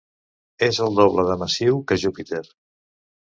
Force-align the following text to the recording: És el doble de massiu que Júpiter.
És 0.67 0.77
el 0.85 0.95
doble 0.99 1.25
de 1.27 1.35
massiu 1.43 1.77
que 1.91 1.97
Júpiter. 2.05 2.43